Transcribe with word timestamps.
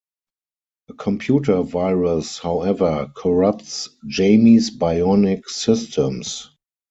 A 0.89 0.95
computer 0.95 1.61
virus, 1.61 2.39
however, 2.39 3.11
corrupts 3.15 3.87
Jaime's 4.11 4.75
bionic 4.75 5.45
systems. 5.45 6.49